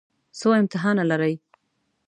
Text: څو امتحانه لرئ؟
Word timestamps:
څو 0.39 0.47
امتحانه 0.61 1.03
لرئ؟ 1.11 1.35